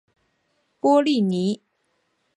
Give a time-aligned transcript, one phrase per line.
[0.79, 1.61] 波利尼。